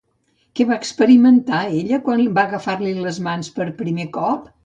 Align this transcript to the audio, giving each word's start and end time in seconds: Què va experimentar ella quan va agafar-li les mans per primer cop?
Què 0.59 0.65
va 0.69 0.77
experimentar 0.83 1.59
ella 1.81 1.99
quan 2.07 2.25
va 2.39 2.47
agafar-li 2.49 2.93
les 3.05 3.19
mans 3.29 3.53
per 3.59 3.71
primer 3.83 4.09
cop? 4.19 4.53